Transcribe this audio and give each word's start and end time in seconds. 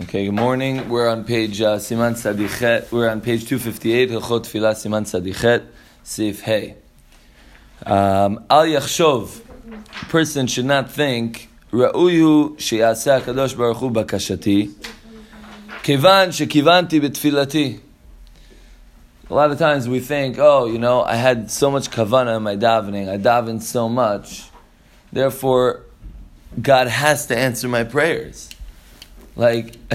Okay, 0.00 0.26
good 0.26 0.34
morning. 0.34 0.88
We're 0.88 1.08
on 1.08 1.24
page 1.24 1.60
uh, 1.60 1.78
Siman 1.78 2.12
Tzadi 2.12 2.48
Chet. 2.56 2.92
We're 2.92 3.08
on 3.08 3.20
page 3.20 3.48
258, 3.48 4.10
Hilchot 4.10 4.44
Tfilah 4.46 4.72
Siman 4.72 5.02
Tzadi 5.02 5.34
Chet, 5.34 5.64
Sif 6.04 6.40
Hey. 6.40 6.76
Um, 7.84 8.44
Al 8.48 8.66
Yachshov, 8.66 9.40
person 10.08 10.46
should 10.46 10.66
not 10.66 10.88
think, 10.88 11.50
Ra'uyu 11.72 12.56
sheyaseh 12.58 13.22
HaKadosh 13.22 13.58
Baruch 13.58 13.78
Hu 13.78 13.90
bakashati, 13.90 14.72
kivan 15.82 16.28
shekivanti 16.28 17.00
betfilati. 17.00 17.80
A 19.28 19.34
lot 19.34 19.50
of 19.50 19.58
times 19.58 19.88
we 19.88 19.98
think, 19.98 20.38
oh, 20.38 20.66
you 20.66 20.78
know, 20.78 21.02
I 21.02 21.16
had 21.16 21.50
so 21.50 21.72
much 21.72 21.90
kavana 21.90 22.36
in 22.36 22.44
my 22.44 22.54
davening, 22.54 23.08
I 23.08 23.18
davened 23.18 23.62
so 23.62 23.88
much, 23.88 24.48
therefore 25.12 25.82
God 26.62 26.86
has 26.86 27.26
to 27.26 27.36
answer 27.36 27.66
my 27.66 27.82
prayers. 27.82 28.50
Like, 29.38 29.76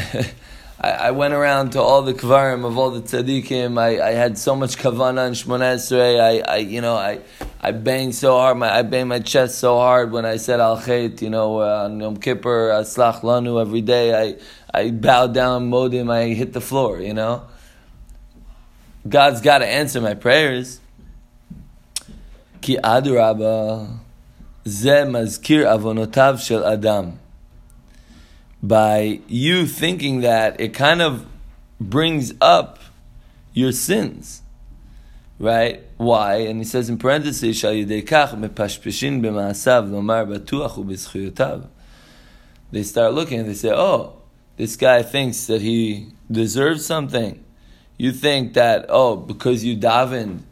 I, 0.79 0.89
I, 0.89 1.11
went 1.11 1.33
around 1.33 1.73
to 1.73 1.81
all 1.81 2.01
the 2.01 2.13
kvarim 2.13 2.63
of 2.65 2.77
all 2.77 2.91
the 2.91 3.01
tzaddikim. 3.01 3.77
I, 3.77 4.01
I 4.01 4.11
had 4.11 4.37
so 4.37 4.55
much 4.55 4.77
kavana 4.77 5.27
and 5.27 5.35
Shmona 5.35 5.75
Esrei. 5.75 6.17
I, 6.17 6.53
I, 6.53 6.57
you 6.59 6.79
know, 6.79 6.95
I, 6.95 7.19
I 7.59 7.71
banged 7.71 8.15
so 8.15 8.37
hard. 8.37 8.57
My, 8.57 8.73
I 8.73 8.83
banged 8.83 9.09
my 9.09 9.19
chest 9.19 9.59
so 9.59 9.75
hard 9.75 10.13
when 10.13 10.25
I 10.25 10.37
said 10.37 10.61
Al 10.61 10.77
Chait, 10.77 11.21
you 11.21 11.29
know, 11.29 11.59
uh, 11.59 11.83
on 11.83 11.99
Yom 11.99 12.15
Kippur, 12.15 12.69
Aslach 12.69 13.19
Lanu 13.19 13.59
every 13.61 13.81
day. 13.81 14.15
I, 14.15 14.37
I 14.73 14.91
bowed 14.91 15.33
down, 15.33 15.69
modim, 15.69 16.09
I 16.09 16.33
hit 16.33 16.53
the 16.53 16.61
floor, 16.61 17.01
you 17.01 17.13
know. 17.13 17.45
God's 19.07 19.41
got 19.41 19.57
to 19.57 19.67
answer 19.67 19.99
my 19.99 20.13
prayers. 20.13 20.79
Ki 22.61 22.77
adraba, 22.81 23.99
ze 24.65 25.03
mazkir 25.03 25.65
avonotav 25.65 26.39
shel 26.39 26.65
adam 26.65 27.19
by 28.63 29.19
you 29.27 29.67
thinking 29.67 30.21
that 30.21 30.61
it 30.61 30.73
kind 30.73 31.01
of 31.01 31.27
brings 31.79 32.33
up 32.39 32.79
your 33.53 33.73
sins. 33.73 34.41
Right? 35.37 35.83
Why? 35.97 36.35
And 36.35 36.59
he 36.59 36.63
says 36.63 36.89
in 36.89 36.97
parentheses, 36.97 37.61
They 37.61 38.01
start 42.83 43.13
looking 43.13 43.39
and 43.39 43.49
they 43.49 43.53
say, 43.53 43.71
oh, 43.71 44.21
this 44.55 44.75
guy 44.77 45.03
thinks 45.03 45.47
that 45.47 45.61
he 45.61 46.07
deserves 46.31 46.85
something. 46.85 47.43
You 47.97 48.11
think 48.11 48.53
that, 48.53 48.85
oh, 48.89 49.15
because 49.15 49.63
you 49.63 49.75
davened, 49.75 50.43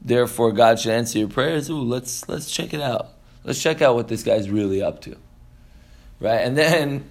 therefore 0.00 0.52
God 0.52 0.80
should 0.80 0.92
answer 0.92 1.18
your 1.18 1.28
prayers. 1.28 1.70
Ooh, 1.70 1.82
let's 1.82 2.28
let's 2.28 2.50
check 2.50 2.74
it 2.74 2.80
out. 2.80 3.10
Let's 3.44 3.62
check 3.62 3.80
out 3.80 3.94
what 3.94 4.08
this 4.08 4.22
guy's 4.22 4.50
really 4.50 4.82
up 4.82 5.00
to. 5.02 5.16
Right? 6.18 6.40
And 6.40 6.56
then 6.56 7.08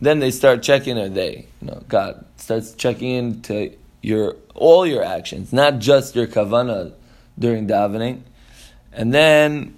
then 0.00 0.20
they 0.20 0.30
start 0.30 0.62
checking, 0.62 0.98
or 0.98 1.08
they, 1.08 1.46
you 1.60 1.66
know, 1.66 1.82
God 1.88 2.24
starts 2.36 2.72
checking 2.74 3.10
into 3.10 3.72
your 4.02 4.36
all 4.54 4.86
your 4.86 5.04
actions, 5.04 5.52
not 5.52 5.78
just 5.78 6.14
your 6.14 6.26
kavana 6.26 6.92
during 7.38 7.66
davening. 7.66 8.22
And 8.92 9.12
then 9.14 9.76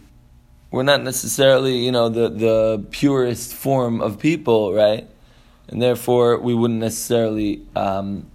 we're 0.70 0.82
not 0.82 1.02
necessarily, 1.02 1.78
you 1.78 1.92
know, 1.92 2.08
the, 2.08 2.28
the 2.28 2.84
purest 2.90 3.54
form 3.54 4.00
of 4.00 4.18
people, 4.18 4.72
right? 4.72 5.06
And 5.68 5.80
therefore, 5.82 6.38
we 6.38 6.54
wouldn't 6.54 6.80
necessarily, 6.80 7.62
um, 7.76 8.30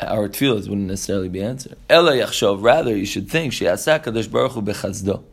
our 0.00 0.28
tefillahs 0.28 0.68
wouldn't 0.68 0.86
necessarily 0.86 1.28
be 1.28 1.42
answered. 1.42 1.76
Ella 1.90 2.12
yachshov, 2.12 2.62
rather, 2.62 2.96
you 2.96 3.06
should 3.06 3.28
think, 3.30 3.52
kadosh 3.52 4.30
baruch 4.30 4.52
hu 4.52 4.62
bechazdo. 4.62 5.24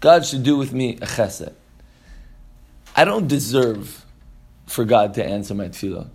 God 0.00 0.26
should 0.26 0.42
do 0.42 0.56
with 0.56 0.72
me 0.72 0.96
a 0.96 1.06
chesed. 1.06 1.52
I 2.96 3.04
don't 3.04 3.28
deserve 3.28 4.04
for 4.66 4.84
God 4.86 5.14
to 5.14 5.24
answer 5.24 5.54
my 5.54 5.68
tefillot. 5.68 6.08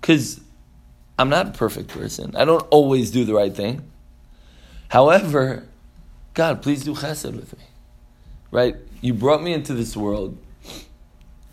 Because 0.00 0.40
I'm 1.18 1.28
not 1.28 1.48
a 1.48 1.50
perfect 1.52 1.88
person. 1.88 2.34
I 2.36 2.44
don't 2.44 2.66
always 2.70 3.12
do 3.12 3.24
the 3.24 3.34
right 3.34 3.54
thing. 3.54 3.88
However, 4.88 5.66
God, 6.34 6.62
please 6.62 6.84
do 6.84 6.94
chesed 6.94 7.34
with 7.34 7.56
me. 7.56 7.64
Right? 8.50 8.76
You 9.00 9.14
brought 9.14 9.42
me 9.42 9.52
into 9.52 9.72
this 9.72 9.96
world 9.96 10.36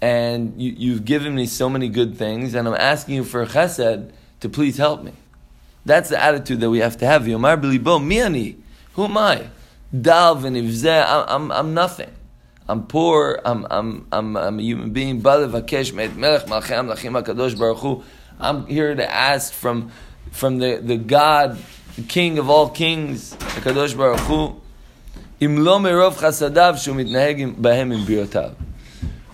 and 0.01 0.59
you, 0.61 0.73
you've 0.77 1.05
given 1.05 1.35
me 1.35 1.45
so 1.45 1.69
many 1.69 1.89
good 1.89 2.17
things, 2.17 2.53
and 2.53 2.67
I'm 2.67 2.75
asking 2.75 3.15
you 3.15 3.23
for 3.23 3.45
chesed 3.45 4.11
to 4.41 4.49
please 4.49 4.77
help 4.77 5.03
me. 5.03 5.13
That's 5.85 6.09
the 6.09 6.21
attitude 6.21 6.59
that 6.59 6.69
we 6.69 6.79
have 6.79 6.97
to 6.97 7.05
have. 7.05 7.23
Yomar 7.23 7.61
b'libo, 7.61 8.01
miani. 8.01 8.57
Who 8.93 9.05
am 9.05 9.17
I? 9.17 9.47
Dal 9.99 10.35
v'nivzeh, 10.35 11.25
I'm, 11.27 11.51
I'm 11.51 11.73
nothing. 11.73 12.11
I'm 12.67 12.87
poor, 12.87 13.39
I'm, 13.45 13.67
I'm, 13.69 14.07
I'm, 14.11 14.35
I'm 14.35 14.59
a 14.59 14.61
human 14.61 14.89
being. 14.89 15.21
I'm 18.39 18.65
here 18.65 18.95
to 18.95 19.11
ask 19.13 19.53
from, 19.53 19.91
from 20.31 20.57
the, 20.57 20.77
the 20.77 20.97
God, 20.97 21.59
the 21.95 22.01
King 22.01 22.39
of 22.39 22.49
all 22.49 22.69
kings, 22.69 23.35
HaKadosh 23.35 23.95
Baruch 23.95 24.19
Hu. 24.21 24.61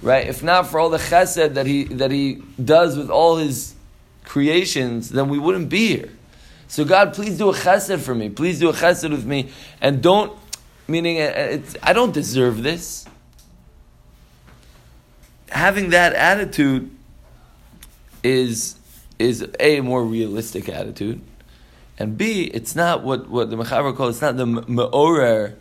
Right? 0.01 0.27
If 0.27 0.43
not 0.43 0.67
for 0.67 0.79
all 0.79 0.89
the 0.89 0.97
chesed 0.97 1.53
that 1.53 1.65
he, 1.65 1.83
that 1.85 2.11
he 2.11 2.43
does 2.63 2.97
with 2.97 3.09
all 3.09 3.37
his 3.37 3.75
creations, 4.25 5.09
then 5.09 5.29
we 5.29 5.39
wouldn't 5.39 5.69
be 5.69 5.87
here. 5.87 6.09
So 6.67 6.83
God, 6.83 7.13
please 7.13 7.37
do 7.37 7.49
a 7.49 7.53
chesed 7.53 7.99
for 7.99 8.13
me. 8.13 8.29
Please 8.29 8.59
do 8.59 8.69
a 8.69 8.73
chesed 8.73 9.09
with 9.09 9.25
me. 9.25 9.51
And 9.79 10.01
don't, 10.01 10.37
meaning, 10.87 11.21
uh, 11.21 11.59
uh, 11.63 11.79
I 11.81 11.93
don't 11.93 12.13
deserve 12.13 12.61
this 12.61 13.05
having 15.61 15.91
that 15.91 16.13
attitude 16.13 16.89
is 18.23 18.75
is 19.19 19.47
a 19.59 19.81
more 19.81 20.03
realistic 20.03 20.67
attitude, 20.67 21.21
and 21.99 22.17
b 22.17 22.45
it's 22.45 22.75
not 22.75 23.03
what, 23.03 23.29
what 23.29 23.51
the 23.51 23.55
mechaber 23.55 23.95
calls 23.95 24.15
it's 24.15 24.21
not 24.21 24.37
the 24.37 24.47
meorer 24.47 25.55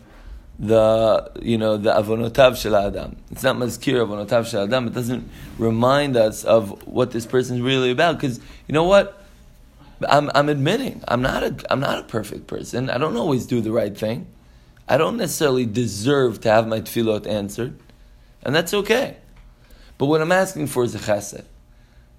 the 0.57 1.31
you 1.41 1.57
know 1.57 1.77
the 1.77 1.91
avonotav 1.91 2.55
shel 2.55 2.75
adam. 2.75 3.15
It's 3.31 3.43
not 3.43 3.57
mazkir 3.57 4.05
avonotav 4.05 4.49
shel 4.49 4.63
adam. 4.63 4.87
It 4.87 4.93
doesn't 4.93 5.29
remind 5.57 6.17
us 6.17 6.43
of 6.43 6.87
what 6.87 7.11
this 7.11 7.25
person 7.25 7.57
is 7.57 7.61
really 7.61 7.91
about. 7.91 8.17
Because 8.17 8.39
you 8.67 8.73
know 8.73 8.83
what, 8.83 9.23
I'm 10.07 10.31
I'm 10.33 10.49
admitting 10.49 11.03
I'm 11.07 11.21
not 11.21 11.43
a 11.43 11.55
I'm 11.69 11.79
not 11.79 11.99
a 11.99 12.03
perfect 12.03 12.47
person. 12.47 12.89
I 12.89 12.97
don't 12.97 13.17
always 13.17 13.45
do 13.45 13.61
the 13.61 13.71
right 13.71 13.95
thing. 13.95 14.27
I 14.87 14.97
don't 14.97 15.17
necessarily 15.17 15.65
deserve 15.65 16.41
to 16.41 16.49
have 16.49 16.67
my 16.67 16.81
tefillot 16.81 17.25
answered, 17.27 17.77
and 18.43 18.55
that's 18.55 18.73
okay. 18.73 19.17
But 20.01 20.07
what 20.07 20.19
I'm 20.19 20.31
asking 20.31 20.65
for 20.65 20.83
is 20.83 20.95
a 20.95 20.97
chesed. 20.97 21.45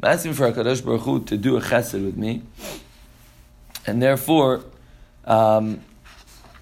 I'm 0.01 0.13
asking 0.13 0.35
for 0.35 0.49
HaKadosh 0.53 0.85
Baruch 0.85 1.01
Hu 1.01 1.25
to 1.25 1.37
do 1.37 1.57
a 1.57 1.61
chesed 1.61 1.95
with 1.95 2.17
me. 2.17 2.43
And 3.89 4.01
therefore, 4.01 4.63
um, 5.25 5.81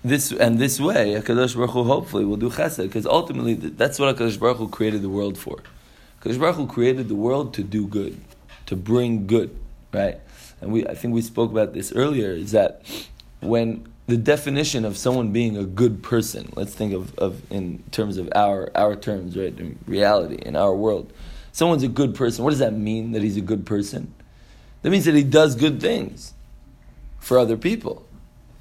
this 0.02 0.32
and 0.32 0.58
this 0.58 0.80
way, 0.80 1.20
HaKadosh 1.20 1.56
Baruch 1.56 1.72
Hu 1.72 1.84
hopefully 1.84 2.24
will 2.24 2.38
do 2.38 2.48
chesed, 2.48 2.84
because 2.84 3.04
ultimately 3.04 3.52
that's 3.52 3.98
what 3.98 4.16
HaKadosh 4.16 4.40
Baruch 4.40 4.56
Hu 4.56 4.68
created 4.70 5.02
the 5.02 5.10
world 5.10 5.36
for. 5.36 5.58
HaKadosh 6.22 6.40
Baruch 6.40 6.56
Hu 6.56 6.66
created 6.66 7.08
the 7.08 7.14
world 7.14 7.52
to 7.52 7.62
do 7.62 7.86
good, 7.86 8.18
to 8.64 8.74
bring 8.74 9.26
good, 9.26 9.54
right? 9.92 10.20
And 10.62 10.72
we, 10.72 10.86
I 10.86 10.94
think 10.94 11.12
we 11.12 11.20
spoke 11.20 11.50
about 11.50 11.74
this 11.74 11.92
earlier, 11.92 12.30
is 12.30 12.52
that 12.52 12.82
when 13.40 13.86
the 14.10 14.16
definition 14.16 14.84
of 14.84 14.98
someone 14.98 15.30
being 15.30 15.56
a 15.56 15.64
good 15.64 16.02
person. 16.02 16.52
Let's 16.56 16.74
think 16.74 16.92
of, 16.92 17.16
of 17.18 17.40
in 17.50 17.82
terms 17.92 18.18
of 18.18 18.28
our 18.34 18.70
our 18.74 18.96
terms, 18.96 19.36
right? 19.36 19.58
In 19.58 19.78
reality, 19.86 20.34
in 20.34 20.56
our 20.56 20.74
world. 20.74 21.12
Someone's 21.52 21.82
a 21.82 21.88
good 21.88 22.14
person. 22.14 22.44
What 22.44 22.50
does 22.50 22.58
that 22.58 22.74
mean 22.74 23.12
that 23.12 23.22
he's 23.22 23.36
a 23.36 23.40
good 23.40 23.64
person? 23.66 24.12
That 24.82 24.90
means 24.90 25.04
that 25.04 25.14
he 25.14 25.22
does 25.22 25.56
good 25.56 25.80
things 25.80 26.34
for 27.18 27.38
other 27.38 27.56
people. 27.56 28.04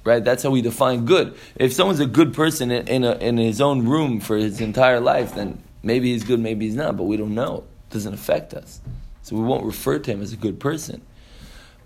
Right? 0.02 0.24
That's 0.24 0.42
how 0.42 0.50
we 0.50 0.62
define 0.62 1.04
good. 1.04 1.36
If 1.56 1.72
someone's 1.72 2.00
a 2.00 2.06
good 2.06 2.32
person 2.32 2.70
in, 2.70 2.88
in, 2.88 3.04
a, 3.04 3.12
in 3.16 3.36
his 3.36 3.60
own 3.60 3.86
room 3.86 4.18
for 4.18 4.36
his 4.36 4.60
entire 4.60 4.98
life, 4.98 5.34
then 5.34 5.62
maybe 5.82 6.12
he's 6.12 6.24
good, 6.24 6.40
maybe 6.40 6.64
he's 6.64 6.74
not, 6.74 6.96
but 6.96 7.04
we 7.04 7.18
don't 7.18 7.34
know. 7.34 7.64
It 7.90 7.92
doesn't 7.92 8.14
affect 8.14 8.54
us. 8.54 8.80
So 9.22 9.36
we 9.36 9.42
won't 9.42 9.64
refer 9.64 9.98
to 9.98 10.10
him 10.10 10.22
as 10.22 10.32
a 10.32 10.36
good 10.36 10.58
person. 10.58 11.02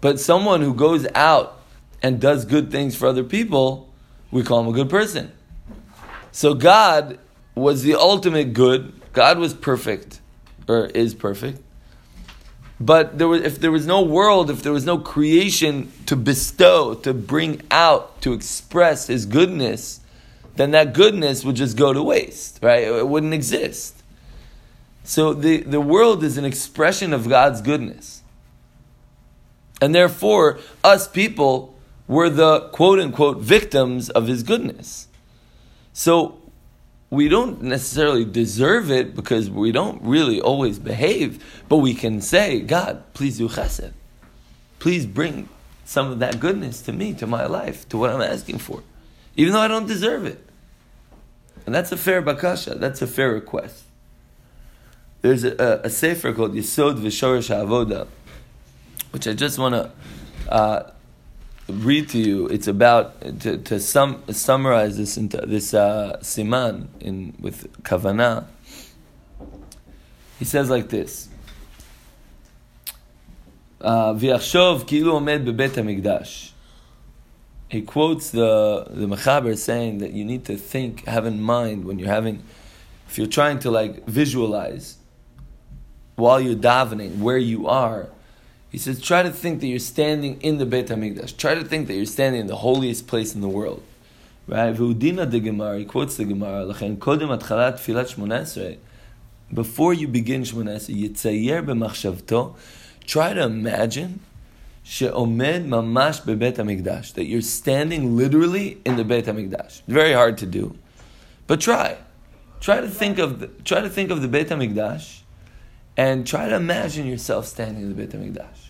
But 0.00 0.20
someone 0.20 0.60
who 0.60 0.74
goes 0.74 1.08
out 1.14 1.60
and 2.04 2.20
does 2.20 2.44
good 2.44 2.70
things 2.70 2.94
for 2.94 3.06
other 3.06 3.24
people, 3.24 3.88
we 4.30 4.42
call 4.42 4.60
him 4.60 4.68
a 4.68 4.72
good 4.72 4.90
person. 4.90 5.32
So 6.32 6.52
God 6.52 7.18
was 7.54 7.82
the 7.82 7.94
ultimate 7.94 8.52
good. 8.52 8.92
God 9.14 9.38
was 9.38 9.54
perfect, 9.54 10.20
or 10.68 10.84
is 10.84 11.14
perfect. 11.14 11.62
But 12.78 13.16
there 13.16 13.26
was, 13.26 13.40
if 13.40 13.58
there 13.58 13.72
was 13.72 13.86
no 13.86 14.02
world, 14.02 14.50
if 14.50 14.62
there 14.62 14.72
was 14.72 14.84
no 14.84 14.98
creation 14.98 15.90
to 16.04 16.14
bestow, 16.14 16.92
to 16.92 17.14
bring 17.14 17.62
out, 17.70 18.20
to 18.20 18.34
express 18.34 19.06
His 19.06 19.24
goodness, 19.24 20.00
then 20.56 20.72
that 20.72 20.92
goodness 20.92 21.42
would 21.42 21.56
just 21.56 21.74
go 21.74 21.94
to 21.94 22.02
waste, 22.02 22.58
right? 22.60 22.82
It 22.82 23.08
wouldn't 23.08 23.32
exist. 23.32 24.02
So 25.04 25.32
the, 25.32 25.62
the 25.62 25.80
world 25.80 26.22
is 26.22 26.36
an 26.36 26.44
expression 26.44 27.14
of 27.14 27.30
God's 27.30 27.62
goodness. 27.62 28.20
And 29.80 29.94
therefore, 29.94 30.58
us 30.82 31.08
people 31.08 31.73
were 32.06 32.28
the 32.28 32.60
quote 32.68 32.98
unquote 32.98 33.38
victims 33.38 34.10
of 34.10 34.26
his 34.26 34.42
goodness. 34.42 35.08
So, 35.92 36.40
we 37.10 37.28
don't 37.28 37.62
necessarily 37.62 38.24
deserve 38.24 38.90
it 38.90 39.14
because 39.14 39.48
we 39.48 39.70
don't 39.70 40.02
really 40.02 40.40
always 40.40 40.78
behave, 40.78 41.62
but 41.68 41.76
we 41.76 41.94
can 41.94 42.20
say, 42.20 42.60
God, 42.60 43.02
please 43.14 43.38
do 43.38 43.48
chesed. 43.48 43.92
Please 44.80 45.06
bring 45.06 45.48
some 45.84 46.10
of 46.10 46.18
that 46.18 46.40
goodness 46.40 46.82
to 46.82 46.92
me, 46.92 47.14
to 47.14 47.26
my 47.26 47.46
life, 47.46 47.88
to 47.90 47.98
what 47.98 48.10
I'm 48.10 48.20
asking 48.20 48.58
for, 48.58 48.82
even 49.36 49.52
though 49.52 49.60
I 49.60 49.68
don't 49.68 49.86
deserve 49.86 50.24
it. 50.24 50.44
And 51.66 51.74
that's 51.74 51.92
a 51.92 51.96
fair 51.96 52.20
bakasha, 52.20 52.78
that's 52.78 53.00
a 53.00 53.06
fair 53.06 53.30
request. 53.30 53.84
There's 55.22 55.44
a, 55.44 55.54
a, 55.58 55.86
a 55.86 55.90
sefer 55.90 56.32
called 56.32 56.54
Yisod 56.54 56.98
V'Shorish 56.98 57.54
Avoda, 57.54 58.06
which 59.12 59.26
I 59.26 59.32
just 59.32 59.58
want 59.58 59.74
to 59.74 60.52
uh, 60.52 60.90
read 61.67 62.09
to 62.09 62.17
you. 62.17 62.47
It's 62.47 62.67
about 62.67 63.39
to, 63.41 63.57
to 63.57 63.79
sum, 63.79 64.23
summarize 64.31 64.97
this 64.97 65.17
into 65.17 65.37
this 65.37 65.73
uh, 65.73 66.17
siman 66.21 66.87
in 66.99 67.35
with 67.39 67.71
kavana. 67.83 68.45
He 70.39 70.45
says 70.45 70.69
like 70.69 70.89
this. 70.89 71.29
ויחשוב 73.81 74.83
כאילו 74.87 75.13
עומד 75.13 75.41
בבית 75.45 75.77
המקדש. 75.77 76.53
He 77.69 77.81
quotes 77.81 78.31
the, 78.31 78.85
the 78.89 79.05
Mechaber 79.05 79.55
saying 79.55 79.99
that 79.99 80.11
you 80.11 80.25
need 80.25 80.43
to 80.45 80.57
think, 80.57 81.05
have 81.05 81.25
in 81.27 81.39
mind 81.39 81.85
when 81.85 81.99
you're 81.99 82.09
having, 82.09 82.41
if 83.07 83.17
you're 83.17 83.27
trying 83.27 83.59
to 83.59 83.69
like 83.69 84.05
visualize 84.07 84.97
while 86.15 86.41
you're 86.41 86.55
davening 86.55 87.19
where 87.19 87.37
you 87.37 87.67
are, 87.67 88.09
he 88.74 88.78
says, 88.78 89.00
try 89.00 89.22
to 89.22 89.30
think 89.30 89.60
that 89.60 89.68
you're 89.68 89.78
standing 89.78 90.42
in 90.42 90.58
the 90.58 90.66
Beit 90.66 90.88
HaMikdash. 90.88 91.36
Try 91.36 91.54
to 91.54 91.62
think 91.62 91.86
that 91.86 91.94
you're 91.94 92.04
standing 92.04 92.40
in 92.40 92.48
the 92.48 92.56
holiest 92.56 93.06
place 93.06 93.32
in 93.32 93.40
the 93.40 93.48
world. 93.48 93.84
Right? 94.48 94.74
De 94.74 95.40
Gemara, 95.40 95.78
he 95.78 95.84
quotes 95.84 96.16
the 96.16 96.24
Gemara, 96.24 96.66
atchalat 96.66 97.78
filat 97.78 98.78
before 99.52 99.94
you 99.94 100.08
begin 100.08 100.42
shmonesrei, 100.42 101.08
yitzayer 101.08 101.64
b'machshavto, 101.64 102.56
try 103.06 103.32
to 103.32 103.44
imagine 103.44 104.18
she'omed 104.82 105.66
mamash 105.66 106.22
bebet 106.22 106.56
HaMikdash, 106.56 107.14
that 107.14 107.26
you're 107.26 107.42
standing 107.42 108.16
literally 108.16 108.80
in 108.84 108.96
the 108.96 109.04
Beit 109.04 109.26
HaMikdash. 109.26 109.82
Very 109.86 110.14
hard 110.14 110.36
to 110.38 110.46
do, 110.46 110.76
but 111.46 111.60
try. 111.60 111.96
Try 112.58 112.80
to 112.80 112.88
think 112.88 113.18
of 113.20 113.38
the, 113.38 113.46
try 113.62 113.82
to 113.82 113.88
think 113.88 114.10
of 114.10 114.20
the 114.20 114.26
Beit 114.26 114.48
HaMikdash, 114.48 115.20
and 115.96 116.26
try 116.26 116.48
to 116.48 116.56
imagine 116.56 117.06
yourself 117.06 117.46
standing 117.46 117.84
in 117.84 117.88
the 117.90 117.94
Beit 117.94 118.10
HaMikdash 118.10 118.63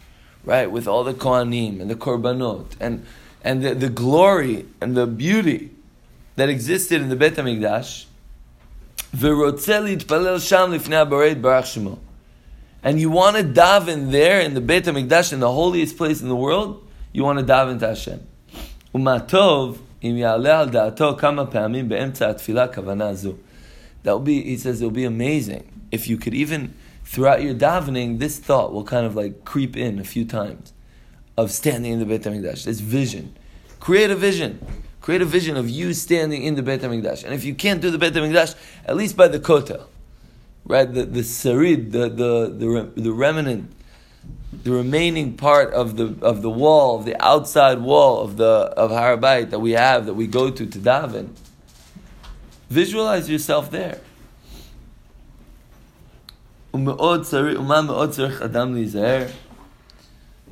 right? 0.45 0.71
With 0.71 0.87
all 0.87 1.05
the 1.05 1.15
Kohanim 1.15 1.81
and 1.81 1.91
the 1.91 1.95
Korbanot 1.95 2.67
and, 2.81 3.05
and 3.43 3.63
the, 3.63 3.75
the 3.75 3.89
glory 3.89 4.67
and 4.81 4.97
the 4.97 5.07
beauty 5.07 5.71
that 6.37 6.49
existed 6.49 7.01
in 7.01 7.09
the 7.09 7.17
Bet 7.17 7.35
HaMikdash. 7.35 8.07
And 12.83 13.01
you 13.01 13.11
want 13.11 13.37
to 13.37 13.45
daven 13.45 14.11
there 14.11 14.41
in 14.41 14.55
the 14.55 14.61
Beit 14.61 14.85
HaMikdash, 14.85 15.33
in 15.33 15.41
the 15.41 15.53
holiest 15.53 15.97
place 15.97 16.21
in 16.21 16.29
the 16.29 16.37
world, 16.37 16.87
you 17.13 17.23
want 17.23 17.39
to 17.39 17.45
daven 17.45 17.79
to 17.79 17.89
Hashem. 17.89 18.27
Umatov, 18.93 19.79
kama 21.19 21.47
pa'amim 21.47 21.89
be'emtza 21.89 22.35
atfilah 22.35 22.75
kavana 22.75 23.15
zu. 23.15 23.39
That 24.03 24.13
will 24.13 24.21
be, 24.21 24.43
he 24.43 24.57
says, 24.57 24.83
it 24.83 24.85
will 24.85 24.91
be 24.91 25.05
amazing 25.05 25.71
if 25.91 26.09
you 26.09 26.17
could 26.17 26.35
even 26.35 26.75
throughout 27.05 27.43
your 27.43 27.55
davening, 27.55 28.19
this 28.19 28.39
thought 28.39 28.73
will 28.73 28.85
kind 28.85 29.07
of 29.07 29.15
like 29.15 29.45
creep 29.45 29.77
in 29.77 29.99
a 29.99 30.05
few 30.05 30.25
times 30.25 30.73
of 31.37 31.51
standing 31.51 31.93
in 31.93 31.99
the 31.99 32.07
Beit 32.07 32.23
HaMikdash. 32.23 32.65
This 32.65 32.81
vision. 32.81 33.37
Create 33.81 34.11
a 34.11 34.17
vision. 34.17 34.65
Create 35.01 35.21
a 35.21 35.27
vision 35.27 35.57
of 35.57 35.69
you 35.69 35.93
standing 35.93 36.43
in 36.43 36.55
the 36.55 36.63
Beit 36.63 36.81
HaMikdash. 36.81 37.25
And 37.25 37.35
if 37.35 37.45
you 37.45 37.55
can't 37.55 37.81
do 37.81 37.91
the 37.91 37.99
Beit 37.99 38.15
HaMikdash, 38.15 38.55
at 38.87 38.97
least 38.97 39.17
by 39.17 39.29
the 39.29 39.39
Kotel. 39.39 39.87
Right? 40.65 40.93
The, 40.93 41.05
the 41.05 41.21
sarid, 41.21 41.93
the, 41.93 42.09
the, 42.09 42.49
the, 42.49 43.03
the 43.03 43.13
remnant, 43.13 43.71
the 44.63 44.71
remaining 44.71 45.37
part 45.37 45.75
of 45.75 45.97
the, 45.97 46.17
of 46.25 46.41
the 46.41 46.51
wall, 46.51 46.99
of 46.99 47.05
the 47.05 47.23
outside 47.23 47.81
wall 47.83 48.23
of 48.23 48.37
the 48.39 48.73
of 48.77 48.91
Har 48.91 49.19
HaBayit 49.19 49.51
that 49.51 49.59
we 49.59 49.73
have, 49.73 50.07
that 50.07 50.15
we 50.15 50.27
go 50.27 50.51
to 50.51 50.67
to 50.67 50.79
daven. 50.79 51.31
Visualize 52.71 53.29
yourself 53.29 53.71
there. 53.71 54.01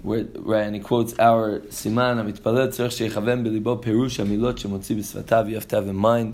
Where, 0.03 0.25
right, 0.35 0.63
and 0.67 0.75
he 0.75 0.81
quotes 0.81 1.13
our 1.19 1.61
siman, 1.69 2.19
המתפלל 2.19 2.67
צריך 2.67 2.91
שיכוון 2.91 3.43
בליבו 3.43 3.81
פירוש 3.81 4.19
המילot 4.19 4.57
שמוציא 4.57 4.95
בשפתיו, 4.95 5.45
you 5.49 5.55
have 5.55 5.67
to 5.67 5.75
have 5.75 5.87
in 5.87 5.95
mind 5.95 6.33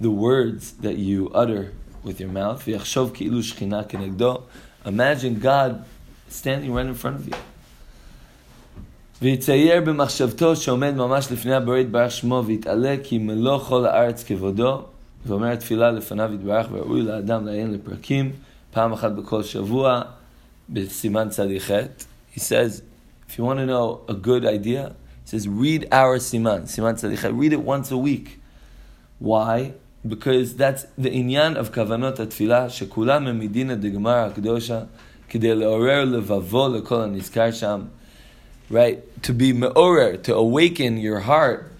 the 0.00 0.10
words 0.10 0.72
that 0.82 0.96
you 0.96 1.30
utter 1.34 1.72
with 2.04 2.20
your 2.20 2.28
mouth, 2.28 2.62
ויחשוב 2.66 3.10
כאילו 3.14 3.42
שכינה 3.42 3.84
כנגדו, 3.84 4.38
imagine 4.86 5.42
God 5.42 5.72
standing 6.30 6.72
right 6.72 6.86
in 6.86 6.94
front 6.94 7.16
of 7.16 7.32
you. 7.32 7.36
ויצייר 9.22 9.80
במחשבתו 9.80 10.56
שעומד 10.56 10.94
ממש 10.94 11.32
לפני 11.32 11.54
הבורא 11.54 11.78
יתברך 11.78 12.10
שמו, 12.10 12.42
ויתעלה 12.46 12.96
כי 13.04 13.18
מלוא 13.18 13.58
כל 13.58 13.86
הארץ 13.86 14.24
כבודו, 14.24 14.82
ואומר 15.26 15.54
תפילה 15.54 15.90
לפניו 15.90 16.34
יתברך, 16.34 16.66
וראוי 16.70 17.02
לאדם 17.02 17.46
לעיין 17.46 17.72
לפרקים. 17.72 18.32
פעם 18.76 18.92
אחת 18.92 19.12
בכל 19.12 19.42
שבוע, 19.42 20.02
בסימן 20.70 21.28
צדיחת. 21.28 22.04
He 22.34 22.40
says, 22.40 22.82
if 23.28 23.38
you 23.38 23.44
want 23.44 23.58
to 23.58 23.66
know 23.66 24.00
a 24.08 24.14
good 24.14 24.44
idea, 24.46 24.94
he 25.24 25.28
says, 25.30 25.46
read 25.46 25.86
our 25.92 26.18
siman, 26.18 26.62
siman 26.62 26.94
tzadichet. 26.94 27.38
Read 27.38 27.52
it 27.52 27.60
once 27.60 27.90
a 27.90 27.98
week. 27.98 28.40
Why? 29.18 29.72
Because 30.06 30.56
that's 30.56 30.86
the 30.96 31.10
inyan 31.10 31.56
of 31.56 31.72
kavanot 31.72 32.18
התפילה, 32.18 32.70
שכולם 32.70 33.26
הם 33.26 33.38
מדינא 33.38 33.74
דגמר 33.74 34.16
הקדושה, 34.16 34.80
כדי 35.28 35.54
לעורר 35.54 36.04
לבבו 36.04 36.68
לכל 36.68 37.02
הנזכר 37.02 37.52
שם. 37.52 37.80
Right? 38.70 39.22
To 39.22 39.32
be 39.34 39.52
me'orer, 39.52 40.16
to 40.16 40.34
awaken 40.34 40.96
your 40.96 41.20
heart 41.20 41.70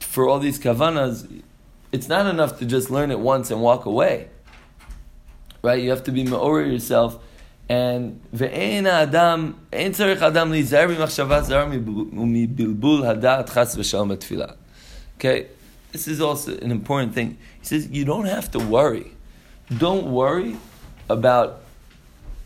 for 0.00 0.26
all 0.26 0.38
these 0.38 0.58
kavanas, 0.58 1.42
it's 1.92 2.08
not 2.08 2.26
enough 2.26 2.58
to 2.58 2.64
just 2.64 2.90
learn 2.90 3.10
it 3.10 3.20
once 3.20 3.50
and 3.50 3.60
walk 3.60 3.84
away 3.84 4.28
right? 5.65 5.81
You 5.81 5.89
have 5.89 6.03
to 6.03 6.11
be 6.11 6.23
me'orer 6.23 6.63
yourself. 6.63 7.19
And 7.67 8.21
ve'en 8.33 8.85
adam, 8.85 9.59
ein 9.73 9.91
tzarich 9.91 10.21
adam 10.21 10.51
lizair 10.51 10.87
b'machshava 10.87 11.43
zar 11.43 11.65
u'mibilbul 11.65 13.01
hadat 13.01 13.51
chas 13.51 13.75
v'shalom 13.75 14.15
tefillah. 14.15 14.55
Okay, 15.17 15.47
this 15.91 16.07
is 16.07 16.21
also 16.21 16.55
an 16.59 16.71
important 16.71 17.15
thing. 17.15 17.37
He 17.59 17.65
says 17.65 17.89
you 17.89 18.05
don't 18.05 18.25
have 18.25 18.51
to 18.51 18.59
worry. 18.59 19.11
Don't 19.75 20.11
worry 20.11 20.57
about 21.09 21.61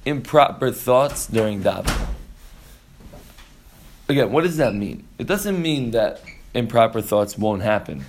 improper 0.05 0.71
thoughts 0.71 1.27
during 1.27 1.61
davening. 1.61 2.07
Again, 4.07 4.31
what 4.31 4.43
does 4.43 4.55
that 4.57 4.73
mean? 4.73 5.05
It 5.17 5.27
doesn't 5.27 5.61
mean 5.61 5.91
that 5.91 6.21
improper 6.53 7.01
thoughts 7.01 7.37
won't 7.37 7.61
happen 7.61 8.05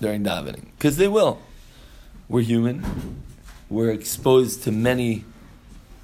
during 0.00 0.24
davening, 0.24 0.64
because 0.78 0.96
they 0.96 1.08
will. 1.08 1.42
We're 2.28 2.42
human 2.42 2.84
we're 3.68 3.90
exposed 3.90 4.62
to 4.64 4.72
many, 4.72 5.24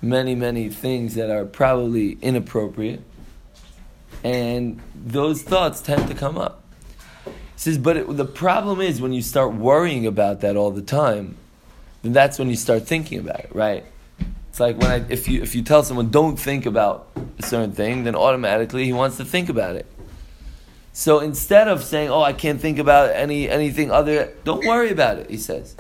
many, 0.01 0.35
many 0.35 0.69
things 0.69 1.15
that 1.15 1.31
are 1.31 1.45
probably 1.45 2.19
inappropriate. 2.23 3.03
And 4.25 4.81
those 4.95 5.43
thoughts 5.43 5.81
tend 5.81 6.09
to 6.09 6.15
come 6.15 6.39
up. 6.39 6.63
He 7.25 7.33
says, 7.57 7.79
but 7.79 7.97
it, 7.97 8.17
the 8.17 8.25
problem 8.25 8.81
is 8.81 9.01
when 9.01 9.13
you 9.13 9.23
start 9.23 9.55
worrying 9.55 10.07
about 10.07 10.41
that 10.41 10.57
all 10.57 10.71
the 10.71 10.83
time, 10.83 11.37
then 12.03 12.13
that's 12.13 12.39
when 12.39 12.49
you 12.49 12.57
start 12.57 12.87
thinking 12.87 13.19
about 13.19 13.41
it, 13.41 13.51
right? 13.55 13.85
It's 14.53 14.61
like 14.61 14.77
when 14.77 14.91
I, 14.91 15.05
if 15.09 15.29
you 15.29 15.41
if 15.41 15.55
you 15.55 15.63
tell 15.63 15.83
someone 15.83 16.11
don't 16.11 16.37
think 16.37 16.67
about 16.67 17.09
a 17.39 17.43
certain 17.43 17.73
thing, 17.73 18.05
then 18.05 18.15
automatically 18.15 18.85
he 18.85 18.93
wants 18.93 19.17
to 19.17 19.25
think 19.25 19.49
about 19.49 19.77
it. 19.77 19.87
So 20.93 21.21
instead 21.21 21.69
of 21.69 21.83
saying, 21.83 22.11
"Oh, 22.11 22.21
I 22.21 22.35
can't 22.35 22.61
think 22.61 22.79
about 22.79 23.13
any 23.15 23.49
anything 23.49 23.91
other," 23.91 24.31
don't 24.45 24.67
worry 24.67 24.91
about 24.91 25.17
it. 25.17 25.31
He 25.31 25.39
says, 25.39 25.75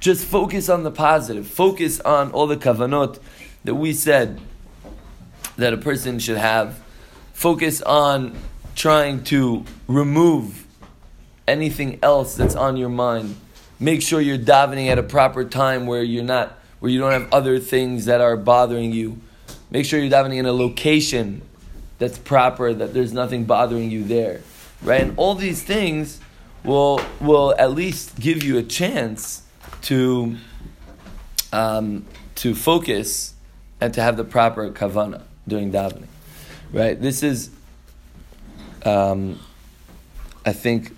just 0.00 0.24
focus 0.24 0.68
on 0.68 0.82
the 0.84 0.90
positive. 0.90 1.46
Focus 1.46 2.00
on 2.00 2.30
all 2.32 2.46
the 2.46 2.56
kavanot 2.56 3.18
that 3.64 3.74
we 3.74 3.92
said 3.92 4.40
that 5.56 5.72
a 5.72 5.76
person 5.76 6.18
should 6.18 6.38
have. 6.38 6.80
Focus 7.32 7.82
on 7.82 8.36
trying 8.74 9.24
to 9.24 9.64
remove 9.88 10.66
anything 11.46 11.98
else 12.02 12.36
that's 12.36 12.54
on 12.54 12.76
your 12.76 12.88
mind. 12.88 13.36
Make 13.80 14.02
sure 14.02 14.20
you're 14.20 14.38
davening 14.38 14.88
at 14.88 14.98
a 14.98 15.02
proper 15.02 15.44
time 15.44 15.86
where 15.86 16.02
you're 16.02 16.24
not 16.24 16.58
where 16.80 16.92
you 16.92 17.00
don't 17.00 17.10
have 17.10 17.32
other 17.32 17.58
things 17.58 18.04
that 18.04 18.20
are 18.20 18.36
bothering 18.36 18.92
you. 18.92 19.20
Make 19.70 19.84
sure 19.84 19.98
you're 19.98 20.10
davening 20.10 20.36
in 20.36 20.46
a 20.46 20.52
location 20.52 21.42
that's 21.98 22.18
proper, 22.18 22.72
that 22.72 22.94
there's 22.94 23.12
nothing 23.12 23.44
bothering 23.44 23.90
you 23.90 24.04
there. 24.04 24.40
Right? 24.80 25.00
And 25.00 25.14
all 25.16 25.34
these 25.34 25.62
things 25.62 26.20
will 26.62 27.00
will 27.20 27.54
at 27.58 27.72
least 27.72 28.18
give 28.20 28.44
you 28.44 28.58
a 28.58 28.62
chance 28.62 29.42
to 29.88 30.36
um, 31.50 32.04
to 32.34 32.54
focus 32.54 33.32
and 33.80 33.94
to 33.94 34.02
have 34.02 34.18
the 34.18 34.24
proper 34.24 34.70
kavana 34.70 35.22
during 35.46 35.72
davening. 35.72 36.08
Right? 36.72 37.00
This 37.00 37.22
is, 37.22 37.48
um, 38.84 39.40
I 40.44 40.52
think, 40.52 40.94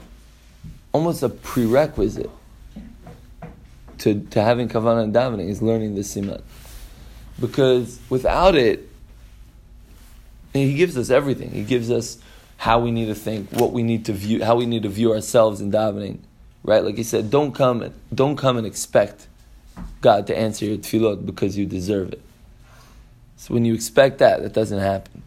almost 0.91 1.23
a 1.23 1.29
prerequisite 1.29 2.31
to, 3.99 4.21
to 4.21 4.43
having 4.43 4.69
kavanah 4.69 5.05
and 5.05 5.15
davening 5.15 5.49
is 5.49 5.63
learning 5.63 5.95
the 5.95 6.01
siman. 6.01 6.43
Because 7.39 8.01
without 8.11 8.57
it, 8.57 8.89
he 10.53 10.75
gives 10.75 10.97
us 10.97 11.11
everything. 11.11 11.53
He 11.53 11.63
gives 11.63 11.93
us 11.93 12.19
how 12.57 12.81
we 12.81 12.91
need 12.91 13.07
to 13.07 13.15
think, 13.15 13.53
what 13.53 13.73
we 13.73 13.85
need 13.85 14.07
to 14.07 14.13
view, 14.13 14.43
how 14.43 14.57
we 14.57 14.67
need 14.67 14.83
to 14.83 14.89
view 14.89 15.13
ourselves 15.13 15.61
in 15.61 15.71
davening, 15.71 16.19
right? 16.63 16.85
Like 16.85 16.97
he 16.97 17.03
said, 17.03 17.31
don't 17.31 17.53
come, 17.53 17.93
don't 18.15 18.37
come 18.37 18.57
and 18.57 18.67
expect 18.67 19.27
God 20.01 20.27
to 20.29 20.37
answer 20.37 20.65
your 20.65 20.79
tefillot 20.79 21.25
because 21.25 21.57
you 21.57 21.67
deserve 21.67 22.13
it. 22.13 22.23
So 23.37 23.55
when 23.55 23.65
you 23.65 23.75
expect 23.75 24.19
that, 24.19 24.43
that 24.43 24.53
doesn't 24.53 24.81
happen. 24.81 25.23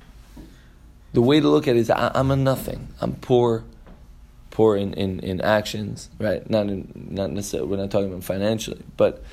The 1.13 1.21
way 1.21 1.39
to 1.39 1.47
look 1.47 1.67
at 1.67 1.75
it 1.75 1.79
is, 1.79 1.89
I, 1.89 2.11
am 2.13 2.31
a 2.31 2.35
nothing. 2.35 2.87
I'm 3.01 3.13
poor, 3.13 3.63
poor 4.51 4.75
in, 4.75 4.93
in, 4.93 5.19
in 5.19 5.41
actions, 5.41 6.09
right? 6.19 6.47
Not 6.49 6.67
in, 6.67 7.07
not 7.11 7.31
necessarily. 7.31 7.69
We're 7.69 7.77
not 7.77 7.91
talking 7.91 8.09
about 8.09 8.23
financially, 8.23 8.81
but 8.97 9.23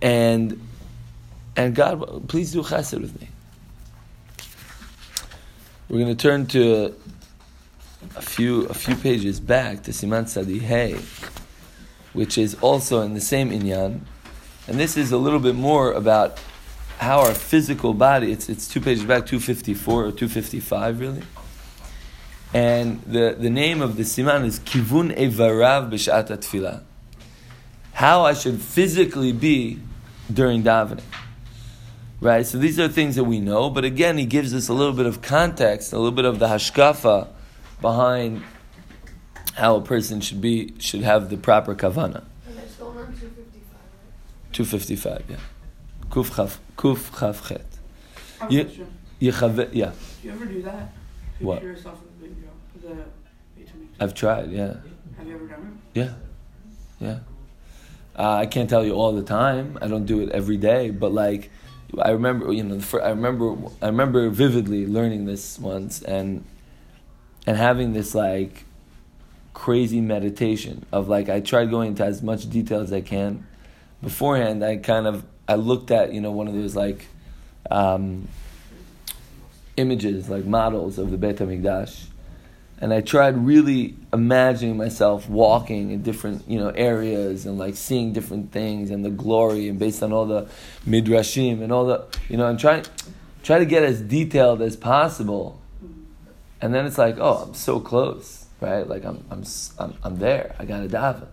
and 0.00 0.60
and 1.56 1.74
God, 1.74 2.28
please 2.28 2.52
do 2.52 2.62
chesed 2.62 3.00
with 3.00 3.20
me. 3.20 3.28
We're 5.88 5.98
going 5.98 6.16
to 6.16 6.22
turn 6.22 6.46
to 6.48 6.94
a 8.16 8.22
few 8.22 8.64
a 8.66 8.74
few 8.74 8.94
pages 8.94 9.40
back 9.40 9.82
to 9.84 9.90
Siman 9.90 10.24
Tzadi 10.24 10.60
Hey, 10.60 10.98
which 12.12 12.38
is 12.38 12.54
also 12.60 13.02
in 13.02 13.14
the 13.14 13.20
same 13.20 13.50
inyan, 13.50 14.00
and 14.66 14.78
this 14.78 14.96
is 14.96 15.12
a 15.12 15.18
little 15.18 15.40
bit 15.40 15.54
more 15.54 15.92
about 15.92 16.40
how 16.98 17.20
our 17.20 17.34
physical 17.34 17.94
body. 17.94 18.32
It's 18.32 18.48
it's 18.48 18.68
two 18.68 18.80
pages 18.80 19.04
back, 19.04 19.26
two 19.26 19.40
fifty 19.40 19.74
four 19.74 20.04
or 20.06 20.12
two 20.12 20.28
fifty 20.28 20.60
five, 20.60 21.00
really. 21.00 21.22
And 22.54 23.02
the, 23.02 23.36
the 23.38 23.50
name 23.50 23.82
of 23.82 23.96
the 23.96 24.04
siman 24.04 24.46
is 24.46 24.58
Kivun 24.60 25.14
Evarav 25.14 25.90
B'Shat 25.90 26.28
Tefillah. 26.28 26.82
How 27.92 28.22
I 28.22 28.32
should 28.32 28.60
physically 28.62 29.32
be 29.32 29.80
during 30.32 30.62
davening. 30.62 31.02
Right? 32.22 32.46
So 32.46 32.56
these 32.56 32.80
are 32.80 32.88
things 32.88 33.16
that 33.16 33.24
we 33.24 33.38
know, 33.38 33.68
but 33.68 33.84
again, 33.84 34.16
he 34.16 34.24
gives 34.24 34.54
us 34.54 34.68
a 34.68 34.72
little 34.72 34.94
bit 34.94 35.04
of 35.04 35.20
context, 35.20 35.92
a 35.92 35.96
little 35.98 36.10
bit 36.10 36.24
of 36.24 36.38
the 36.38 36.46
hashkafa 36.46 37.28
behind 37.80 38.42
how 39.54 39.76
a 39.76 39.80
person 39.80 40.20
should 40.20 40.40
be, 40.40 40.74
should 40.78 41.02
have 41.02 41.30
the 41.30 41.36
proper 41.36 41.74
kavana. 41.74 42.24
And 42.46 42.58
it's 42.58 42.76
255, 42.76 43.76
255, 44.52 45.24
yeah. 45.28 45.36
Kuf 46.10 46.34
chaf, 46.36 46.60
kuf 46.76 47.18
chaf 47.18 47.48
chet. 47.48 47.64
I 48.40 48.44
have 48.44 48.50
a 48.50 48.54
Ye- 48.54 48.64
question. 48.64 48.86
Yechave- 49.20 49.70
yeah, 49.72 49.92
Do 50.22 50.28
you 50.28 50.34
ever 50.34 50.44
do 50.46 50.62
that? 50.62 50.92
What? 51.40 51.62
Yourself 51.62 51.98
in 52.20 52.28
the 52.30 52.34
video. 52.34 52.50
The 53.98 54.04
I've 54.04 54.14
tried, 54.14 54.50
yeah. 54.52 54.74
Have 55.16 55.26
you 55.26 55.34
ever 55.34 55.46
done 55.46 55.80
it? 55.94 55.98
Yeah, 55.98 56.12
yeah. 57.00 57.18
Uh, 58.16 58.34
I 58.34 58.46
can't 58.46 58.68
tell 58.70 58.84
you 58.84 58.92
all 58.94 59.12
the 59.12 59.22
time. 59.22 59.76
I 59.82 59.88
don't 59.88 60.06
do 60.06 60.20
it 60.20 60.30
every 60.30 60.56
day, 60.56 60.90
but 60.90 61.12
like, 61.12 61.50
I 62.00 62.10
remember, 62.10 62.52
you 62.52 62.62
know, 62.62 62.76
the 62.76 62.82
fir- 62.82 63.02
I 63.02 63.10
remember, 63.10 63.56
I 63.82 63.86
remember 63.86 64.28
vividly 64.30 64.86
learning 64.86 65.24
this 65.26 65.58
once 65.58 66.02
and 66.02 66.44
and 67.48 67.56
having 67.56 67.94
this 67.94 68.14
like 68.14 68.64
crazy 69.54 70.02
meditation 70.02 70.84
of 70.92 71.08
like 71.08 71.30
I 71.30 71.40
tried 71.40 71.70
going 71.70 71.88
into 71.88 72.04
as 72.04 72.22
much 72.22 72.50
detail 72.50 72.80
as 72.80 72.92
I 72.92 73.00
can. 73.00 73.46
Beforehand, 74.02 74.62
I 74.62 74.76
kind 74.76 75.06
of 75.06 75.24
I 75.48 75.54
looked 75.54 75.90
at 75.90 76.12
you 76.12 76.20
know 76.20 76.30
one 76.30 76.46
of 76.46 76.52
those 76.52 76.76
like 76.76 77.06
um, 77.70 78.28
images 79.78 80.28
like 80.28 80.44
models 80.44 80.98
of 80.98 81.10
the 81.10 81.16
Beit 81.16 81.36
Hamikdash, 81.36 82.08
and 82.82 82.92
I 82.92 83.00
tried 83.00 83.38
really 83.38 83.96
imagining 84.12 84.76
myself 84.76 85.26
walking 85.26 85.90
in 85.90 86.02
different 86.02 86.46
you 86.50 86.58
know 86.58 86.68
areas 86.68 87.46
and 87.46 87.56
like 87.56 87.76
seeing 87.76 88.12
different 88.12 88.52
things 88.52 88.90
and 88.90 89.02
the 89.02 89.10
glory 89.10 89.70
and 89.70 89.78
based 89.78 90.02
on 90.02 90.12
all 90.12 90.26
the 90.26 90.50
midrashim 90.86 91.62
and 91.62 91.72
all 91.72 91.86
the 91.86 92.04
you 92.28 92.36
know 92.36 92.44
I'm 92.44 92.58
trying 92.58 92.84
try 93.42 93.58
to 93.58 93.64
get 93.64 93.84
as 93.84 94.02
detailed 94.02 94.60
as 94.60 94.76
possible, 94.76 95.57
and 96.60 96.74
then 96.74 96.86
it's 96.86 96.98
like 96.98 97.18
oh 97.18 97.44
I'm 97.46 97.54
so 97.54 97.80
close 97.80 98.46
right 98.60 98.86
like 98.86 99.04
I'm 99.04 99.24
I'm 99.30 99.44
I'm, 99.78 99.94
I'm 100.02 100.18
there 100.18 100.54
I 100.58 100.64
got 100.64 100.80
to 100.80 100.88
daven 100.88 101.28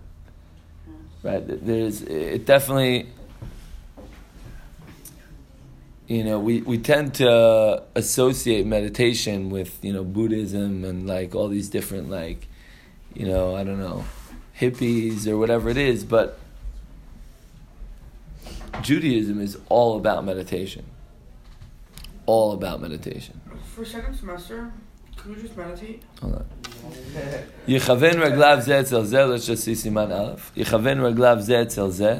right 1.22 1.42
there's 1.46 2.02
it 2.02 2.46
definitely 2.46 3.08
you 6.06 6.22
know, 6.22 6.38
we, 6.38 6.62
we 6.62 6.78
tend 6.78 7.14
to 7.14 7.82
associate 7.94 8.64
meditation 8.64 9.50
with, 9.50 9.78
you 9.82 9.92
know, 9.92 10.04
Buddhism 10.04 10.84
and 10.84 11.06
like 11.06 11.34
all 11.34 11.48
these 11.48 11.68
different 11.68 12.10
like, 12.10 12.46
you 13.14 13.26
know, 13.26 13.56
I 13.56 13.64
don't 13.64 13.80
know, 13.80 14.04
hippies 14.58 15.26
or 15.26 15.36
whatever 15.36 15.68
it 15.68 15.76
is, 15.76 16.04
but 16.04 16.38
Judaism 18.82 19.40
is 19.40 19.58
all 19.68 19.96
about 19.96 20.24
meditation. 20.24 20.84
All 22.26 22.52
about 22.52 22.80
meditation. 22.80 23.40
For 23.74 23.84
second 23.84 24.14
semester, 24.14 24.72
could 25.25 25.35
we 25.35 25.41
just 25.41 25.57
meditate? 25.57 26.01
Hold 26.21 26.35
on. 26.35 26.45
יכוון 27.67 28.19
רגליו 28.21 28.57
זה 28.61 28.79
אצל 28.79 29.03
זה, 29.03 29.25
let's 29.25 29.45
just 29.45 29.65
see 29.65 29.73
סימן 29.73 30.11
א', 30.11 30.33
יכוון 30.57 30.99
רגליו 30.99 31.37
זה 31.39 31.61
אצל 31.61 31.89
זה, 31.89 32.17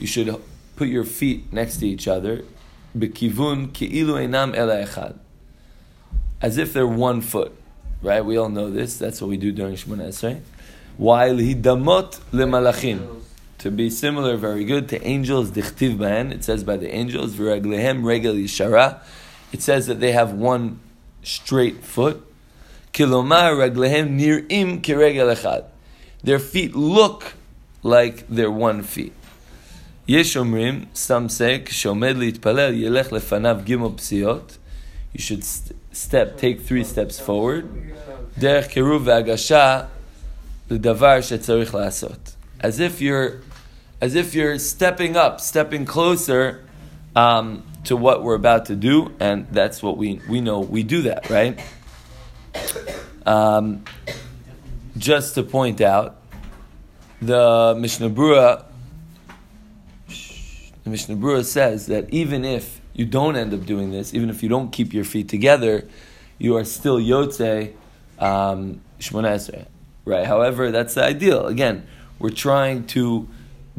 you 0.00 0.06
should 0.06 0.28
put 0.78 0.88
your 0.88 1.04
feet 1.04 1.52
next 1.52 1.80
to 1.80 1.84
each 1.84 2.06
other, 2.06 2.42
בכיוון 2.96 3.66
כאילו 3.74 4.18
אינם 4.18 4.52
אלא 4.54 4.82
אחד. 4.82 5.10
As 6.42 6.56
if 6.58 6.72
they're 6.72 6.86
one 6.86 7.20
foot, 7.20 7.52
right? 8.02 8.24
We 8.24 8.36
all 8.36 8.48
know 8.48 8.70
this, 8.70 8.98
that's 8.98 9.20
what 9.20 9.28
we 9.28 9.36
do 9.36 9.52
during 9.52 9.76
Shemona 9.76 10.08
Esrei. 10.08 10.40
while 10.98 11.32
להידמות 11.32 12.18
למלאכים. 12.32 12.98
To 13.58 13.70
be 13.70 13.90
similar, 13.90 14.36
very 14.36 14.64
good, 14.64 14.88
to 14.88 15.00
angels, 15.04 15.50
dichtiv 15.50 15.96
בהן, 15.98 16.32
it 16.32 16.42
says 16.44 16.64
by 16.64 16.76
the 16.76 16.92
angels, 16.92 17.34
ורגליהם 17.36 18.06
רגל 18.06 18.38
ישרה, 18.38 18.92
it 19.52 19.62
says 19.62 19.86
that 19.86 20.00
they 20.00 20.12
have 20.12 20.32
one 20.32 20.78
straight 21.22 21.84
foot. 21.84 22.25
כלומר, 22.96 23.52
רגליהם 23.60 24.16
נראים 24.16 24.80
כרגל 24.82 25.32
אחד. 25.32 25.60
Their 26.24 26.38
feet 26.54 26.74
look 26.74 27.24
like 27.84 28.24
they're 28.30 28.50
one 28.50 28.82
feet. 28.96 29.22
יש 30.08 30.36
אומרים, 30.36 30.84
some 30.94 31.28
say, 31.28 31.64
כשעומד 31.64 32.16
להתפלל, 32.16 32.74
ילך 32.74 33.12
לפניו 33.12 33.56
גימל 33.64 33.88
פסיעות. 33.96 34.56
You 35.14 35.18
should 35.18 35.44
st- 35.44 35.72
step, 35.94 36.38
take 36.38 36.68
three 36.68 36.84
steps 36.84 37.20
forward. 37.26 37.64
דרך 38.38 38.66
קירוב 38.66 39.02
והגשה 39.04 39.80
לדבר 40.70 41.20
שצריך 41.20 41.74
לעשות. 41.74 42.34
As 42.60 42.78
if 42.78 43.00
you're, 43.00 43.42
as 44.00 44.14
if 44.14 44.34
you're 44.34 44.58
stepping 44.58 45.16
up, 45.16 45.40
stepping 45.40 45.84
closer 45.86 46.60
um, 47.16 47.62
to 47.84 47.96
what 47.96 48.22
we're 48.22 48.34
about 48.34 48.64
to 48.66 48.76
do, 48.76 49.12
and 49.20 49.46
that's 49.50 49.82
what 49.82 49.96
we, 49.96 50.20
we 50.28 50.40
know 50.40 50.60
we 50.60 50.82
do 50.82 51.02
that, 51.02 51.28
right? 51.30 51.58
Um, 53.25 53.83
just 54.97 55.35
to 55.35 55.43
point 55.43 55.81
out, 55.81 56.15
the 57.21 57.75
Mishnah 57.77 58.09
Berurah, 58.09 58.65
the 60.83 60.89
Mishnah 60.89 61.15
Berurah 61.15 61.45
says 61.45 61.87
that 61.87 62.09
even 62.11 62.45
if 62.45 62.79
you 62.93 63.05
don't 63.05 63.35
end 63.35 63.53
up 63.53 63.65
doing 63.65 63.91
this, 63.91 64.13
even 64.13 64.29
if 64.29 64.41
you 64.43 64.49
don't 64.49 64.71
keep 64.71 64.93
your 64.93 65.03
feet 65.03 65.29
together, 65.29 65.87
you 66.37 66.55
are 66.55 66.63
still 66.63 66.99
Yotze 66.99 67.73
um, 68.19 68.81
right? 70.05 70.25
However, 70.25 70.71
that's 70.71 70.93
the 70.95 71.03
ideal. 71.03 71.47
Again, 71.47 71.87
we're 72.19 72.29
trying 72.29 72.85
to 72.87 73.27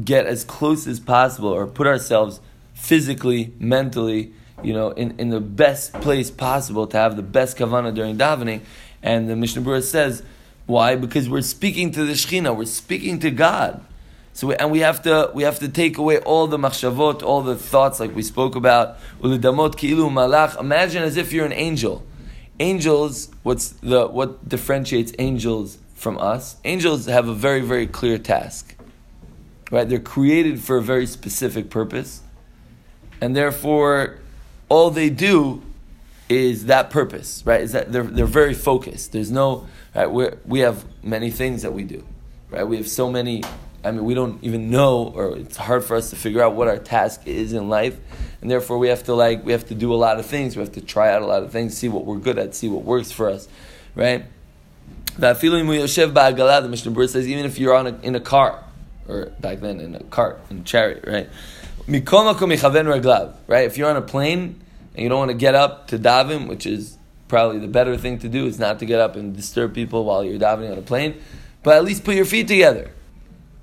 get 0.03 0.25
as 0.25 0.43
close 0.43 0.87
as 0.87 0.99
possible 0.99 1.49
or 1.49 1.67
put 1.67 1.87
ourselves 1.87 2.39
physically, 2.73 3.53
mentally, 3.59 4.33
you 4.63 4.73
know, 4.73 4.91
in, 4.91 5.19
in 5.19 5.29
the 5.29 5.39
best 5.39 5.93
place 5.93 6.29
possible 6.31 6.87
to 6.87 6.97
have 6.97 7.15
the 7.15 7.23
best 7.23 7.57
kavana 7.57 7.93
during 7.93 8.17
davening. 8.17 8.61
And 9.01 9.29
the 9.29 9.35
Mishnah 9.35 9.61
Berurah 9.61 9.83
says, 9.83 10.23
why? 10.65 10.95
Because 10.95 11.27
we're 11.27 11.41
speaking 11.41 11.91
to 11.91 12.05
the 12.05 12.13
Shekhinah, 12.13 12.55
we're 12.55 12.65
speaking 12.65 13.19
to 13.19 13.31
God. 13.31 13.83
So 14.33 14.47
we, 14.47 14.55
and 14.55 14.71
we 14.71 14.79
have 14.79 15.01
to 15.03 15.31
we 15.33 15.43
have 15.43 15.59
to 15.59 15.67
take 15.67 15.97
away 15.97 16.19
all 16.19 16.47
the 16.47 16.57
machshavot, 16.57 17.23
all 17.23 17.41
the 17.41 17.57
thoughts 17.57 17.99
like 17.99 18.15
we 18.15 18.21
spoke 18.21 18.55
about. 18.55 18.97
Ulidamot 19.21 19.75
ki'ilu 19.75 20.09
malach. 20.09 20.57
Imagine 20.59 21.03
as 21.03 21.17
if 21.17 21.33
you're 21.33 21.45
an 21.45 21.51
angel. 21.51 22.05
Angels, 22.59 23.29
what's 23.43 23.69
the 23.81 24.07
what 24.07 24.47
differentiates 24.47 25.11
angels 25.19 25.77
from 25.93 26.17
us? 26.19 26.55
Angels 26.63 27.07
have 27.07 27.27
a 27.27 27.33
very 27.33 27.61
very 27.61 27.87
clear 27.87 28.17
task. 28.17 28.75
Right? 29.71 29.89
They're 29.89 29.99
created 29.99 30.61
for 30.61 30.77
a 30.77 30.81
very 30.81 31.05
specific 31.05 31.69
purpose, 31.69 32.21
and 33.19 33.35
therefore, 33.35 34.19
all 34.69 34.91
they 34.91 35.09
do 35.09 35.61
is 36.29 36.65
that 36.65 36.89
purpose. 36.89 37.43
Right? 37.45 37.61
Is 37.61 37.73
that 37.73 37.91
they're 37.91 38.03
they're 38.03 38.25
very 38.25 38.53
focused. 38.53 39.11
There's 39.11 39.31
no 39.31 39.67
right. 39.95 40.09
We 40.09 40.29
we 40.45 40.59
have 40.59 40.85
many 41.03 41.31
things 41.31 41.63
that 41.63 41.73
we 41.73 41.83
do. 41.83 42.05
Right? 42.49 42.63
We 42.63 42.77
have 42.77 42.87
so 42.87 43.11
many 43.11 43.43
I 43.83 43.91
mean, 43.91 44.03
we 44.03 44.13
don't 44.13 44.43
even 44.43 44.69
know, 44.69 45.13
or 45.15 45.37
it's 45.37 45.55
hard 45.55 45.85
for 45.85 45.95
us 45.95 46.09
to 46.09 46.15
figure 46.17 46.43
out 46.43 46.53
what 46.53 46.67
our 46.67 46.77
task 46.77 47.25
is 47.25 47.53
in 47.53 47.69
life, 47.69 47.97
and 48.41 48.51
therefore 48.51 48.77
we 48.77 48.89
have 48.89 49.03
to 49.05 49.13
like 49.13 49.45
we 49.45 49.53
have 49.53 49.67
to 49.67 49.75
do 49.75 49.93
a 49.93 49.95
lot 49.95 50.19
of 50.19 50.25
things. 50.25 50.57
We 50.57 50.61
have 50.61 50.73
to 50.73 50.81
try 50.81 51.11
out 51.13 51.21
a 51.21 51.25
lot 51.25 51.43
of 51.43 51.51
things, 51.51 51.77
see 51.77 51.87
what 51.87 52.05
we're 52.05 52.17
good 52.17 52.37
at, 52.37 52.55
see 52.55 52.67
what 52.67 52.83
works 52.83 53.11
for 53.11 53.29
us, 53.29 53.47
right? 53.95 54.25
The 55.17 55.33
Mishnah 55.33 56.91
Berurah 56.91 57.09
says 57.09 57.27
even 57.27 57.45
if 57.45 57.57
you're 57.57 57.73
on 57.73 57.87
a, 57.87 57.99
in 58.01 58.15
a 58.15 58.19
car, 58.19 58.63
or 59.07 59.27
back 59.39 59.59
then 59.59 59.79
in 59.79 59.95
a 59.95 60.03
cart, 60.03 60.41
in 60.49 60.59
a 60.59 60.63
chariot, 60.63 61.05
right? 61.07 61.29
Right? 63.47 63.65
If 63.65 63.77
you're 63.77 63.89
on 63.89 63.97
a 63.97 64.01
plane 64.01 64.61
and 64.93 65.03
you 65.03 65.09
don't 65.09 65.19
want 65.19 65.31
to 65.31 65.37
get 65.37 65.55
up 65.55 65.87
to 65.87 65.99
daven, 65.99 66.47
which 66.47 66.65
is 66.65 66.97
probably 67.27 67.59
the 67.59 67.67
better 67.67 67.97
thing 67.97 68.19
to 68.19 68.29
do, 68.29 68.45
is 68.45 68.59
not 68.59 68.79
to 68.79 68.85
get 68.85 68.99
up 68.99 69.15
and 69.15 69.35
disturb 69.35 69.73
people 69.73 70.05
while 70.05 70.23
you're 70.23 70.39
davening 70.39 70.71
on 70.71 70.77
a 70.77 70.81
plane, 70.81 71.19
but 71.63 71.75
at 71.77 71.83
least 71.83 72.03
put 72.03 72.15
your 72.15 72.25
feet 72.25 72.47
together 72.47 72.91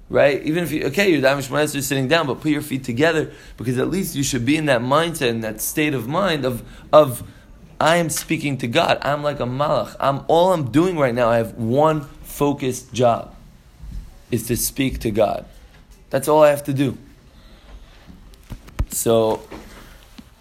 right? 0.08 0.42
Even 0.44 0.64
if 0.64 0.72
you 0.72 0.84
okay, 0.86 1.10
you're 1.10 1.22
davening 1.22 1.48
Shemona 1.48 1.64
Esrei 1.64 1.82
sitting 1.82 2.08
down, 2.08 2.26
but 2.26 2.40
put 2.40 2.50
your 2.50 2.62
feet 2.62 2.84
together 2.84 3.32
because 3.56 3.78
at 3.78 3.88
least 3.88 4.14
you 4.14 4.22
should 4.22 4.44
be 4.44 4.56
in 4.56 4.66
that 4.66 4.80
mindset, 4.80 5.28
in 5.28 5.40
that 5.40 5.60
state 5.60 5.94
of 5.94 6.06
mind 6.06 6.44
of 6.44 6.62
of 6.92 7.28
I 7.80 7.96
am 7.96 8.08
speaking 8.08 8.56
to 8.58 8.68
God. 8.68 8.98
I'm 9.02 9.22
like 9.22 9.40
a 9.40 9.44
malach. 9.44 9.96
I'm 10.00 10.24
all 10.28 10.52
I'm 10.52 10.70
doing 10.70 10.96
right 10.96 11.14
now. 11.14 11.28
I 11.28 11.38
have 11.38 11.54
one 11.54 12.02
focused 12.22 12.92
job, 12.92 13.34
is 14.30 14.46
to 14.46 14.56
speak 14.56 15.00
to 15.00 15.10
God. 15.10 15.46
That's 16.10 16.28
all 16.28 16.42
I 16.42 16.50
have 16.50 16.64
to 16.64 16.72
do. 16.72 16.96
So, 18.90 19.46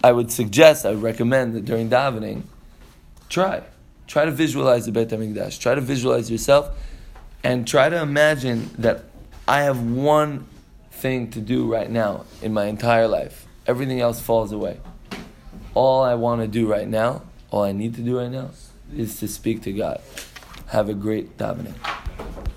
I 0.02 0.12
would 0.12 0.30
suggest, 0.30 0.86
I 0.86 0.90
would 0.90 1.02
recommend 1.02 1.54
that 1.54 1.64
during 1.64 1.90
davening, 1.90 2.42
try, 3.28 3.62
try 4.06 4.24
to 4.24 4.30
visualize 4.30 4.86
the 4.86 4.92
Beit 4.92 5.08
Hamikdash. 5.08 5.58
Try 5.58 5.74
to 5.74 5.80
visualize 5.80 6.30
yourself, 6.30 6.70
and 7.42 7.66
try 7.66 7.88
to 7.88 8.00
imagine 8.00 8.70
that 8.78 9.04
I 9.48 9.62
have 9.62 9.82
one 9.82 10.46
thing 10.92 11.30
to 11.32 11.40
do 11.40 11.70
right 11.70 11.90
now 11.90 12.24
in 12.40 12.52
my 12.54 12.66
entire 12.66 13.08
life. 13.08 13.46
Everything 13.66 14.00
else 14.00 14.20
falls 14.20 14.52
away. 14.52 14.78
All 15.74 16.02
I 16.02 16.14
want 16.14 16.40
to 16.40 16.48
do 16.48 16.66
right 16.66 16.88
now, 16.88 17.22
all 17.50 17.64
I 17.64 17.72
need 17.72 17.94
to 17.96 18.02
do 18.02 18.18
right 18.18 18.30
now, 18.30 18.50
is 18.94 19.18
to 19.20 19.28
speak 19.28 19.62
to 19.62 19.72
God. 19.72 20.00
Have 20.68 20.88
a 20.88 20.94
great 20.94 21.36
davening. 21.36 21.74